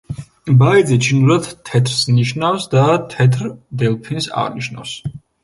ბაიძი 0.61 0.95
ჩინურად 1.07 1.49
თეთრს 1.69 1.99
ნიშნავს 2.15 2.65
და 2.73 2.87
„თეთრ 3.13 3.45
დელფინს“ 3.83 4.31
აღნიშნავს. 4.47 4.97